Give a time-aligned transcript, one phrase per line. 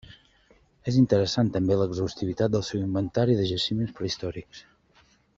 [0.91, 4.63] És interessant també l'exhaustivitat del seu inventari de jaciments prehistòrics.